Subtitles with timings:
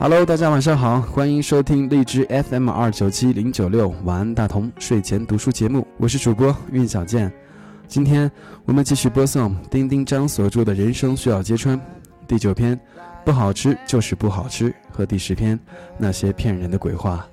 [0.00, 7.32] Hello，大家晚上好，欢迎收听荔枝 FM 二九七零九六晚安大同睡前读书节目，我是主播运小健。
[7.88, 8.30] 今天
[8.64, 11.76] 我们继续播送丁丁张所著的《人生需要揭穿》
[12.28, 12.78] 第九篇，
[13.24, 15.58] 不好吃就是不好吃和第十篇
[15.98, 17.26] 那些骗人的鬼话。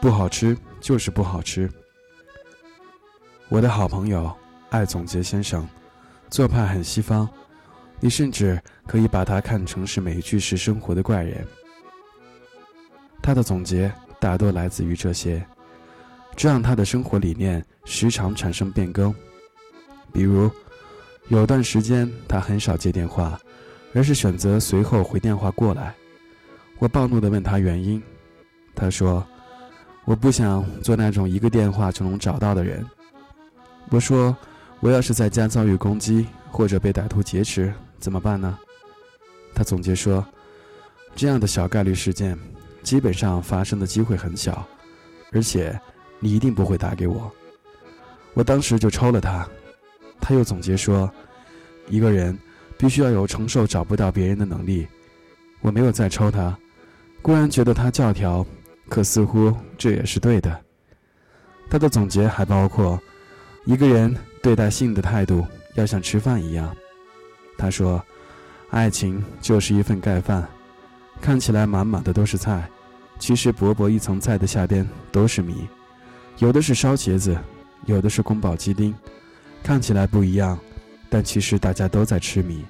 [0.00, 1.70] 不好吃就是不好吃。
[3.50, 4.34] 我的好朋友
[4.70, 5.68] 艾总结先生，
[6.30, 7.28] 做派很西方，
[8.00, 11.46] 你甚至可以把他看成是美剧式生活的怪人。
[13.20, 15.44] 他的总结大多来自于这些，
[16.34, 19.14] 这让他的生活理念时常产生变更。
[20.14, 20.50] 比如，
[21.28, 23.38] 有段时间他很少接电话，
[23.92, 25.94] 而是选择随后回电话过来。
[26.78, 28.02] 我暴怒地问他原因，
[28.74, 29.26] 他说。
[30.10, 32.84] 我不想做那种一个电话就能找到的人。
[33.90, 34.36] 我说，
[34.80, 38.58] 我要是在家遭遇攻击或者被歹徒劫持怎么办呢？
[39.54, 40.26] 他总结说，
[41.14, 42.36] 这样的小概率事件，
[42.82, 44.66] 基本上发生的机会很小，
[45.30, 45.80] 而且
[46.18, 47.30] 你一定不会打给我。
[48.34, 49.48] 我当时就抽了他。
[50.20, 51.08] 他又总结说，
[51.88, 52.36] 一个人
[52.76, 54.88] 必须要有承受找不到别人的能力。
[55.60, 56.58] 我没有再抽他，
[57.22, 58.44] 固然觉得他教条。
[58.90, 60.60] 可似乎这也是对的。
[61.70, 63.00] 他的总结还包括，
[63.64, 65.46] 一个人对待性的态度
[65.76, 66.76] 要像吃饭一样。
[67.56, 68.04] 他说，
[68.70, 70.46] 爱情就是一份盖饭，
[71.20, 72.68] 看起来满满的都是菜，
[73.20, 75.68] 其实薄薄一层菜的下边都是米，
[76.38, 77.38] 有的是烧茄子，
[77.86, 78.92] 有的是宫保鸡丁，
[79.62, 80.58] 看起来不一样，
[81.08, 82.64] 但其实大家都在吃米，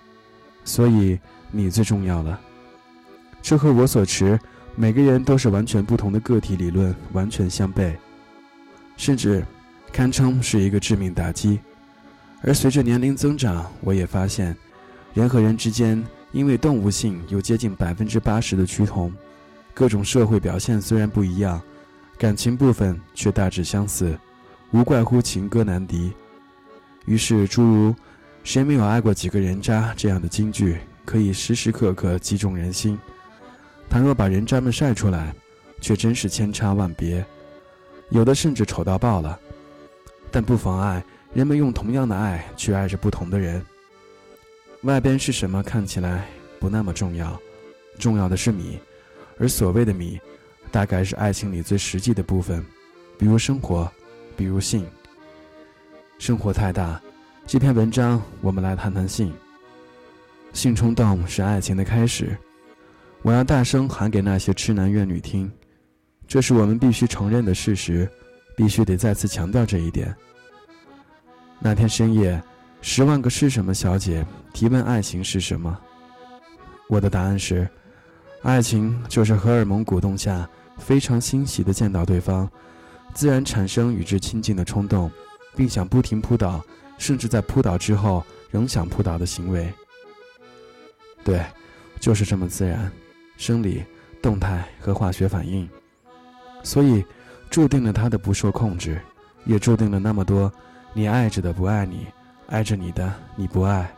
[0.62, 1.19] 所以
[1.50, 2.38] 米最重要了。
[3.41, 4.38] 这和我所持。
[4.76, 7.94] 每个人都是完全不同的个体，理论完全相悖，
[8.97, 9.44] 甚至
[9.92, 11.58] 堪称是一个致命打击。
[12.42, 14.56] 而随着年龄增长，我也发现，
[15.12, 19.12] 人和人之间因为动物性有接近百分之八十的趋同，
[19.75, 21.60] 各种社会表现虽然不一样，
[22.16, 24.19] 感情部分却大致相似，
[24.70, 26.12] 无怪乎情歌难敌。
[27.04, 27.94] 于是，诸如
[28.42, 32.98] “谁没有爱过几个人渣”这样的金句，可以时时刻刻击中人心。
[33.90, 35.34] 倘若把人渣们晒出来，
[35.80, 37.26] 却真是千差万别，
[38.10, 39.38] 有的甚至丑到爆了。
[40.30, 43.60] 但不妨碍人们用同样的爱去爱着不同的人。
[44.82, 46.24] 外边是什么看起来
[46.60, 47.36] 不那么重要，
[47.98, 48.78] 重要的是米，
[49.38, 50.20] 而所谓的米，
[50.70, 52.64] 大概是爱情里最实际的部分，
[53.18, 53.90] 比如生活，
[54.36, 54.86] 比如性。
[56.20, 57.02] 生活太大，
[57.44, 59.34] 这篇文章我们来谈谈性。
[60.52, 62.38] 性冲动是爱情的开始。
[63.22, 65.50] 我要大声喊给那些痴男怨女听，
[66.26, 68.08] 这是我们必须承认的事实，
[68.56, 70.14] 必须得再次强调这一点。
[71.58, 72.42] 那天深夜，
[72.81, 75.78] 十万个是什么小姐提问爱情是什么，
[76.88, 77.69] 我的答案是：
[78.42, 80.48] 爱情就是荷尔蒙鼓动下
[80.78, 82.50] 非常欣喜的见到对方，
[83.12, 85.10] 自然产生与之亲近的冲动，
[85.54, 86.64] 并想不停扑倒，
[86.97, 89.70] 甚至在扑倒之后仍想扑倒的行为。
[91.22, 91.44] 对，
[92.00, 92.91] 就是这么自然。
[93.40, 93.82] 生理、
[94.20, 95.66] 动态和化学反应，
[96.62, 97.02] 所以
[97.48, 99.00] 注定了他的不受控制，
[99.46, 100.52] 也注定了那么多
[100.92, 102.06] 你爱着的不爱你，
[102.48, 103.90] 爱着你的你不爱。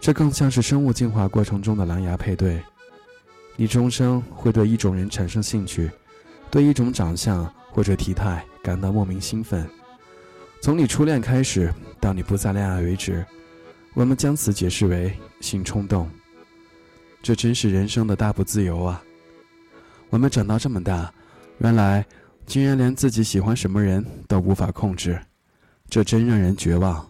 [0.00, 2.60] 这更像是生物进化过程中的狼牙配对，
[3.54, 5.88] 你终生会对一种人产生兴趣，
[6.50, 9.64] 对一种长相或者体态感到莫名兴奋。
[10.60, 13.24] 从你初恋开始到你不再恋爱为止，
[13.94, 16.10] 我们将此解释为性冲动。
[17.26, 19.02] 这真是人生的大不自由啊！
[20.10, 21.12] 我们长到这么大，
[21.58, 22.06] 原来
[22.46, 25.20] 竟然连自己喜欢什么人都无法控制，
[25.90, 27.04] 这真让人绝望。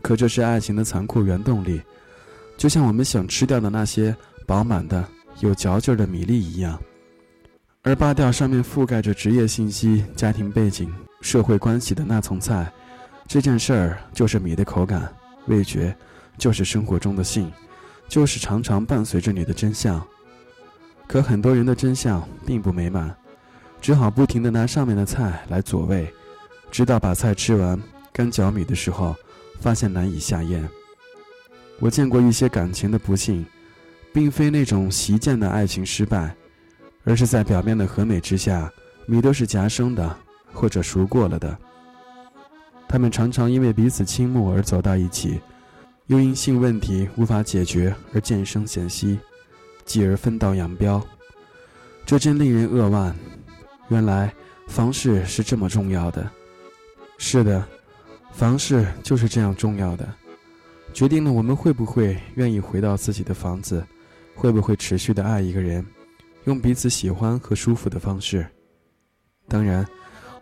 [0.00, 1.78] 可这是爱情的残酷原动力，
[2.56, 4.16] 就像我们想吃掉的那些
[4.46, 5.06] 饱满的、
[5.40, 6.80] 有嚼劲的米粒一样，
[7.82, 10.90] 而扒掉上面覆盖着职业信息、家庭背景、
[11.20, 12.72] 社会关系的那层菜，
[13.28, 15.14] 这件事儿就是米的口感、
[15.48, 15.94] 味觉，
[16.38, 17.52] 就是生活中的性。
[18.08, 20.04] 就是常常伴随着你的真相，
[21.06, 23.14] 可很多人的真相并不美满，
[23.80, 26.12] 只好不停地拿上面的菜来佐味，
[26.70, 27.80] 直到把菜吃完
[28.12, 29.14] 干嚼米的时候，
[29.60, 30.66] 发现难以下咽。
[31.78, 33.44] 我见过一些感情的不幸，
[34.12, 36.34] 并非那种习见的爱情失败，
[37.04, 38.72] 而是在表面的和美之下，
[39.04, 40.16] 米都是夹生的
[40.52, 41.58] 或者熟过了的。
[42.88, 45.40] 他们常常因为彼此倾慕而走到一起。
[46.06, 49.18] 又因性问题无法解决而渐生嫌隙，
[49.84, 51.04] 继而分道扬镳。
[52.04, 53.14] 这真令人扼腕。
[53.88, 54.32] 原来
[54.68, 56.30] 房事是这么重要的。
[57.18, 57.66] 是的，
[58.32, 60.08] 房事就是这样重要的，
[60.92, 63.84] 决定了我们会不会愿意回到自己的房子，
[64.34, 65.84] 会不会持续的爱一个人，
[66.44, 68.46] 用彼此喜欢和舒服的方式。
[69.48, 69.86] 当然，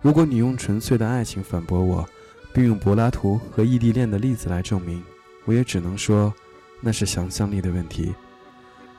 [0.03, 2.07] 如果你用纯粹的爱情反驳我，
[2.53, 5.03] 并用柏拉图和异地恋的例子来证明，
[5.45, 6.33] 我也只能说，
[6.81, 8.15] 那是想象力的问题。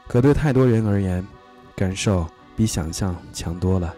[0.07, 1.25] 可对太多人而言，
[1.75, 3.93] 感受比想象强多了。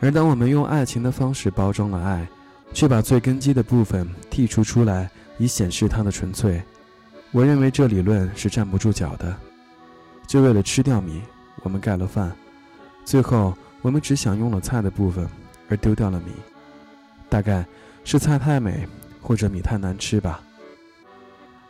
[0.00, 2.26] 而当我们用爱情的方式包装了爱，
[2.72, 6.62] 却把最根基的部分剔除出来，以显示它的纯粹，
[7.32, 9.36] 我认为这理论是站不住脚的。
[10.26, 11.22] 就为了吃掉米，
[11.62, 12.34] 我们盖了饭，
[13.04, 15.28] 最后我们只享用了菜的部分，
[15.68, 16.32] 而丢掉了米。
[17.28, 17.66] 大概
[18.04, 18.88] 是菜太美，
[19.20, 20.42] 或者米太难吃吧。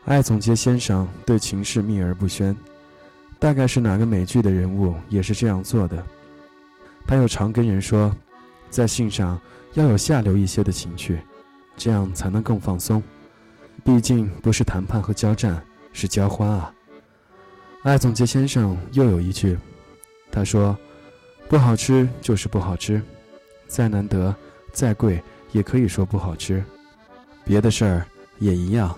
[0.04, 2.54] 爱总结先生对情事秘而不宣。
[3.38, 6.02] 大概是哪个美剧的人物也是这样做的。
[7.06, 8.14] 他又常跟人说，
[8.70, 9.38] 在信上
[9.74, 11.18] 要有下流一些的情趣，
[11.76, 13.02] 这样才能更放松。
[13.84, 15.62] 毕竟不是谈判和交战，
[15.92, 16.72] 是交欢啊。
[17.82, 19.58] 爱总结先生又有一句，
[20.32, 20.74] 他说
[21.46, 23.02] ：“不好吃就是不好吃，
[23.66, 24.34] 再难得
[24.72, 25.22] 再贵
[25.52, 26.64] 也可以说不好吃。
[27.44, 28.06] 别的事儿
[28.38, 28.96] 也一样。”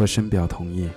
[0.00, 0.88] 我深表同意。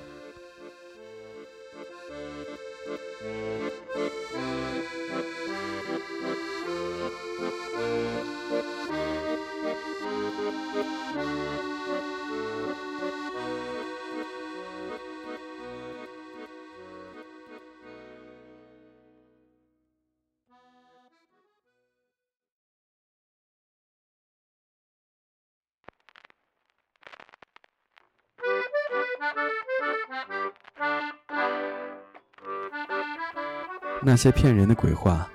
[34.06, 35.30] 那些骗人的鬼话，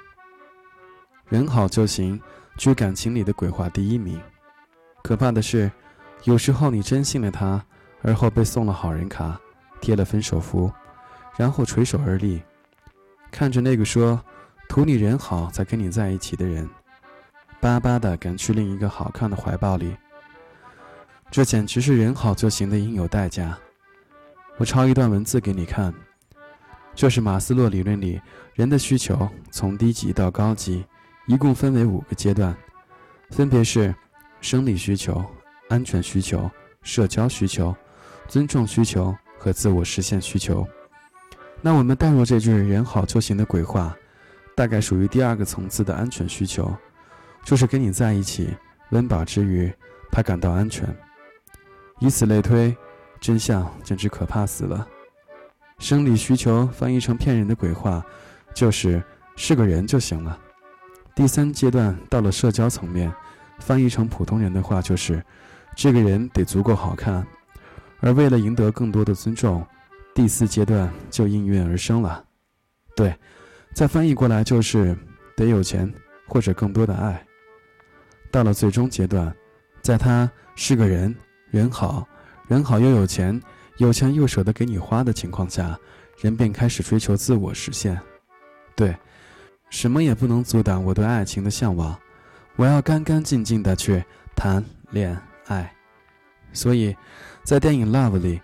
[1.28, 2.20] 人好就行，
[2.56, 4.20] 居感情里的鬼话第一名。
[5.02, 5.70] 可怕的是，
[6.24, 7.64] 有时候你真信了他，
[8.02, 9.40] 而后被送了好人卡，
[9.80, 10.70] 贴了分手符，
[11.36, 12.42] 然后垂手而立，
[13.30, 14.20] 看着那个说
[14.68, 16.68] 图你人好才跟你在一起的人，
[17.60, 19.96] 巴巴的赶去另一个好看的怀抱里。
[21.30, 23.58] 这简直是人好就行的应有代价。
[24.58, 25.94] 我抄一段文字给你看。
[26.98, 28.20] 这是马斯洛理论里
[28.54, 30.84] 人的需求从低级到高级，
[31.28, 32.52] 一共分为五个阶段，
[33.30, 33.94] 分别是
[34.40, 35.24] 生理需求、
[35.68, 36.50] 安全需求、
[36.82, 37.72] 社交需求、
[38.26, 40.66] 尊重需求和自我实现需求。
[41.60, 43.96] 那我们带入这句“人好就行”的鬼话，
[44.56, 46.68] 大概属于第二个层次的安全需求，
[47.44, 48.52] 就是跟你在一起
[48.90, 49.72] 温饱之余，
[50.10, 50.84] 他感到安全。
[52.00, 52.76] 以此类推，
[53.20, 54.84] 真相简直可怕死了。
[55.78, 58.04] 生理需求翻译成骗人的鬼话，
[58.52, 59.02] 就是
[59.36, 60.38] 是个人就行了。
[61.14, 63.12] 第三阶段到了社交层面，
[63.58, 65.24] 翻译成普通人的话就是，
[65.76, 67.26] 这个人得足够好看。
[68.00, 69.64] 而为了赢得更多的尊重，
[70.14, 72.24] 第四阶段就应运而生了。
[72.94, 73.14] 对，
[73.74, 74.96] 再翻译过来就是
[75.36, 75.92] 得有钱
[76.26, 77.24] 或者更多的爱。
[78.30, 79.34] 到了最终阶段，
[79.80, 81.14] 在他是个人，
[81.50, 82.06] 人好，
[82.48, 83.40] 人好又有钱。
[83.78, 85.78] 有钱又舍得给你花的情况下，
[86.20, 87.98] 人便开始追求自我实现。
[88.74, 88.96] 对，
[89.70, 91.96] 什么也不能阻挡我对爱情的向往。
[92.56, 94.04] 我要干干净净的去
[94.34, 95.16] 谈恋
[95.46, 95.72] 爱。
[96.52, 96.96] 所以，
[97.44, 98.40] 在电影《Love》里，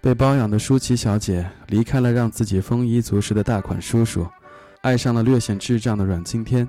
[0.00, 4.26] 被包养的舒淇小姐离开了让自己丰衣足食的大款叔叔，
[4.80, 6.66] 爱上了略显智障的阮经天。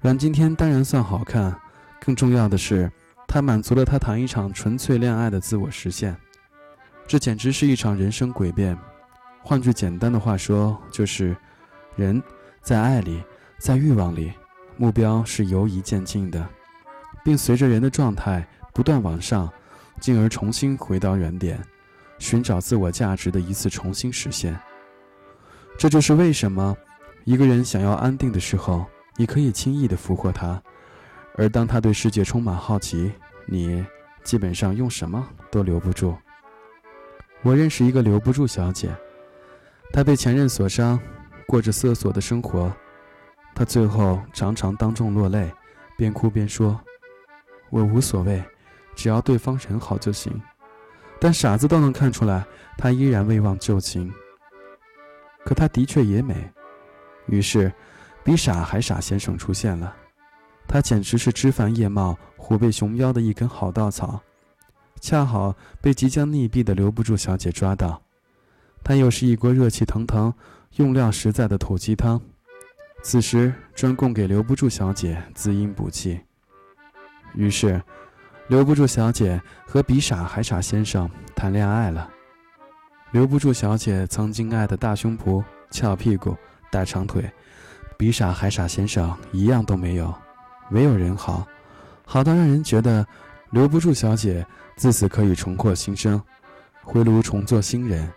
[0.00, 1.56] 阮经天当然算好看，
[2.00, 2.90] 更重要的是，
[3.28, 6.16] 他满足了他谈一场纯粹恋爱的自我实现。
[7.06, 8.76] 这简直是一场人生诡辩。
[9.42, 11.36] 换句简单的话说，就是
[11.96, 12.22] 人
[12.62, 13.22] 在爱里，
[13.58, 14.32] 在欲望里，
[14.76, 16.48] 目标是由移渐进的，
[17.22, 19.52] 并随着人的状态不断往上，
[20.00, 21.62] 进而重新回到原点，
[22.18, 24.58] 寻找自我价值的一次重新实现。
[25.76, 26.74] 这就是为什么
[27.24, 30.58] 一个人想要安定的时候，你可以轻易的俘获他；
[31.36, 33.12] 而当他对世界充满好奇，
[33.44, 33.84] 你
[34.22, 36.16] 基本上用什么都留不住。
[37.44, 38.88] 我认识一个留不住小姐，
[39.92, 40.98] 她被前任所伤，
[41.46, 42.74] 过着瑟索的生活。
[43.54, 45.52] 她最后常常当众落泪，
[45.94, 46.80] 边哭边说
[47.70, 48.42] ：“我无所谓，
[48.96, 50.32] 只要对方人好就行。”
[51.20, 52.46] 但傻子都能看出来，
[52.78, 54.10] 她依然未忘旧情。
[55.44, 56.50] 可她的确也美，
[57.26, 57.70] 于是，
[58.24, 59.94] 比傻还傻先生出现了。
[60.66, 64.18] 他简直是枝繁叶茂、虎背熊腰的一根好稻草。
[65.04, 68.00] 恰好被即将溺毙的留不住小姐抓到，
[68.82, 70.32] 它又是一锅热气腾腾、
[70.76, 72.18] 用料实在的土鸡汤。
[73.02, 76.18] 此时专供给留不住小姐滋阴补气。
[77.34, 77.82] 于是，
[78.48, 81.06] 留不住小姐和比傻还傻先生
[81.36, 82.10] 谈恋爱了。
[83.10, 86.34] 留不住小姐曾经爱的大胸脯、翘屁股、
[86.70, 87.30] 大长腿，
[87.98, 90.14] 比傻还傻先生一样都没有，
[90.70, 91.46] 没有人好，
[92.06, 93.06] 好到让人觉得
[93.50, 94.46] 留不住小姐
[94.76, 96.20] 自此可以重获新生，
[96.82, 98.12] 回炉重做新人。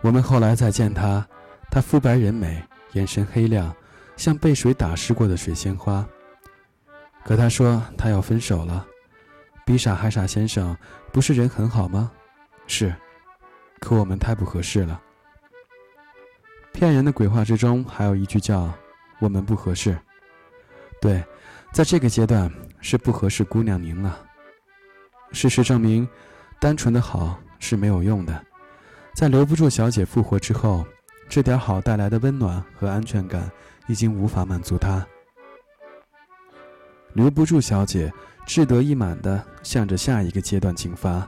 [0.00, 1.26] 我们后来再见他，
[1.70, 2.62] 他肤白人美，
[2.92, 3.74] 眼神黑亮，
[4.16, 6.06] 像被水打湿过的水仙花。
[7.24, 8.86] 可他说他要分手了。
[9.64, 10.76] 比傻还傻先生
[11.12, 12.12] 不是人很好吗？
[12.66, 12.94] 是。
[13.80, 15.00] 可我们太不合适了。
[16.72, 18.72] 骗人的鬼话之中还有一句叫
[19.18, 19.96] “我们不合适”。
[21.00, 21.24] 对，
[21.72, 22.50] 在这个阶段
[22.80, 24.25] 是不合适姑娘您了。
[25.32, 26.08] 事实证明，
[26.60, 28.44] 单纯的好是没有用的。
[29.14, 30.84] 在留不住小姐复活之后，
[31.28, 33.50] 这点好带来的温暖和安全感
[33.86, 35.06] 已经无法满足她。
[37.14, 38.12] 留不住小姐
[38.44, 41.26] 志得意满地向着下一个阶段进发，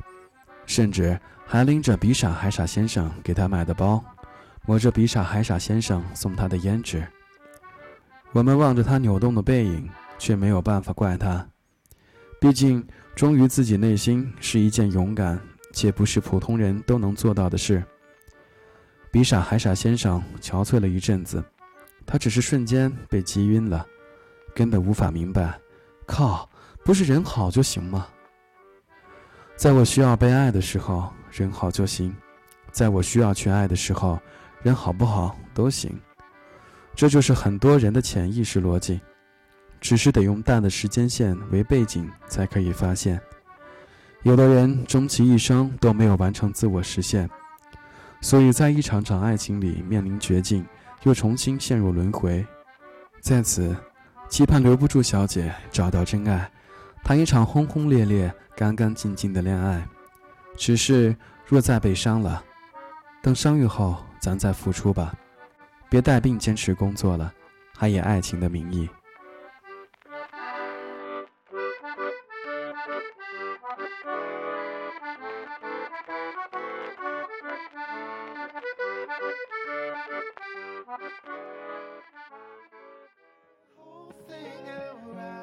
[0.66, 1.18] 甚至。
[1.50, 4.04] 还拎着比傻还傻先生给她买的包，
[4.66, 7.02] 摸着比傻还傻先生送她的胭脂。
[8.32, 9.88] 我们望着他扭动的背影，
[10.18, 11.48] 却没有办法怪他。
[12.40, 15.40] 毕竟，忠于自己内心是一件勇敢
[15.72, 17.82] 且不是普通人都能做到的事。
[19.10, 21.42] 比傻还傻先生憔悴了一阵子，
[22.06, 23.86] 他只是瞬间被击晕了，
[24.54, 25.58] 根本无法明白。
[26.06, 26.48] 靠，
[26.84, 28.06] 不是人好就行吗？
[29.56, 31.12] 在我需要被爱的时候。
[31.30, 32.16] 人好就行，
[32.72, 34.18] 在我需要去爱的时候，
[34.62, 35.94] 人好不好都行。
[36.94, 38.98] 这就是很多人的潜意识逻辑，
[39.80, 43.20] 只是得用淡的时间线为背景才可以发现。
[44.22, 47.30] 有的人终其一生都没有完成自我实现，
[48.20, 50.66] 所以在一场场爱情里面临绝境，
[51.04, 52.44] 又重新陷入轮回。
[53.20, 53.76] 在此，
[54.28, 56.50] 期盼留不住小姐找到真爱，
[57.04, 59.86] 谈一场轰轰烈烈、干干净净的恋爱。
[60.56, 61.14] 只是，
[61.46, 62.42] 若再被伤了，
[63.22, 65.14] 等伤愈后，咱再付出吧，
[65.88, 67.32] 别带病坚持工作了，
[67.76, 68.88] 还以爱情的名义。